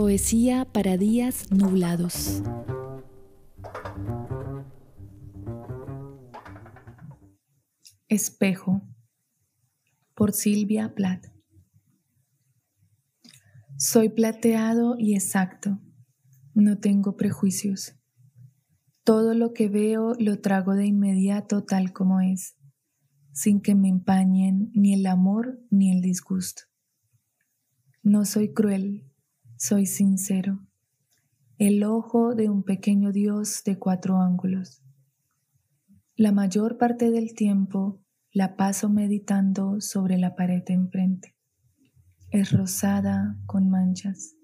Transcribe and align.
Poesía 0.00 0.64
para 0.64 0.96
días 0.96 1.50
nublados. 1.50 2.40
Espejo 8.06 8.80
por 10.14 10.32
Silvia 10.32 10.94
Plath. 10.94 11.26
Soy 13.76 14.10
plateado 14.10 14.94
y 14.96 15.14
exacto. 15.16 15.80
No 16.54 16.78
tengo 16.78 17.16
prejuicios. 17.16 17.96
Todo 19.02 19.34
lo 19.34 19.52
que 19.52 19.68
veo 19.68 20.14
lo 20.20 20.40
trago 20.40 20.74
de 20.74 20.86
inmediato 20.86 21.64
tal 21.64 21.92
como 21.92 22.20
es, 22.20 22.56
sin 23.32 23.60
que 23.60 23.74
me 23.74 23.88
empañen 23.88 24.70
ni 24.74 24.94
el 24.94 25.06
amor 25.06 25.58
ni 25.72 25.90
el 25.90 26.02
disgusto. 26.02 26.62
No 28.04 28.24
soy 28.24 28.54
cruel, 28.54 29.07
soy 29.58 29.86
sincero, 29.86 30.60
el 31.58 31.82
ojo 31.82 32.36
de 32.36 32.48
un 32.48 32.62
pequeño 32.62 33.10
Dios 33.10 33.64
de 33.64 33.76
cuatro 33.76 34.20
ángulos. 34.20 34.84
La 36.14 36.30
mayor 36.30 36.78
parte 36.78 37.10
del 37.10 37.34
tiempo 37.34 38.00
la 38.32 38.54
paso 38.56 38.88
meditando 38.88 39.80
sobre 39.80 40.16
la 40.16 40.36
pared 40.36 40.62
de 40.64 40.74
enfrente. 40.74 41.34
Es 42.30 42.52
rosada 42.52 43.36
con 43.46 43.68
manchas. 43.68 44.36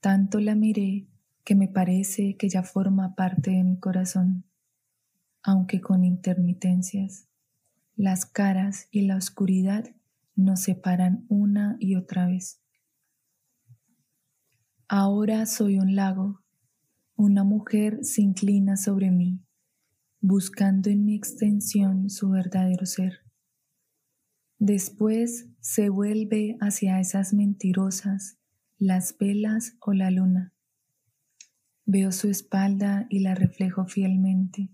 Tanto 0.00 0.40
la 0.40 0.56
miré 0.56 1.06
que 1.44 1.54
me 1.54 1.68
parece 1.68 2.36
que 2.36 2.48
ya 2.48 2.64
forma 2.64 3.14
parte 3.14 3.52
de 3.52 3.62
mi 3.62 3.78
corazón, 3.78 4.44
aunque 5.44 5.80
con 5.80 6.02
intermitencias. 6.02 7.28
Las 7.94 8.26
caras 8.26 8.88
y 8.90 9.02
la 9.02 9.14
oscuridad 9.14 9.94
nos 10.34 10.62
separan 10.62 11.24
una 11.28 11.76
y 11.78 11.94
otra 11.94 12.26
vez. 12.26 12.60
Ahora 14.90 15.44
soy 15.44 15.78
un 15.78 15.94
lago, 15.94 16.40
una 17.14 17.44
mujer 17.44 17.98
se 18.06 18.22
inclina 18.22 18.78
sobre 18.78 19.10
mí, 19.10 19.38
buscando 20.22 20.88
en 20.88 21.04
mi 21.04 21.14
extensión 21.14 22.08
su 22.08 22.30
verdadero 22.30 22.86
ser. 22.86 23.18
Después 24.58 25.50
se 25.60 25.90
vuelve 25.90 26.56
hacia 26.62 27.00
esas 27.00 27.34
mentirosas, 27.34 28.38
las 28.78 29.14
velas 29.18 29.76
o 29.80 29.92
la 29.92 30.10
luna. 30.10 30.54
Veo 31.84 32.10
su 32.10 32.30
espalda 32.30 33.06
y 33.10 33.18
la 33.18 33.34
reflejo 33.34 33.84
fielmente. 33.84 34.70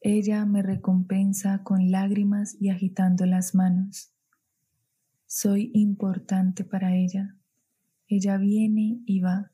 Ella 0.00 0.46
me 0.46 0.62
recompensa 0.62 1.62
con 1.62 1.90
lágrimas 1.90 2.56
y 2.58 2.70
agitando 2.70 3.26
las 3.26 3.54
manos. 3.54 4.14
Soy 5.26 5.70
importante 5.74 6.64
para 6.64 6.96
ella. 6.96 7.36
Ella 8.12 8.38
viene 8.38 9.00
y 9.06 9.20
va. 9.20 9.52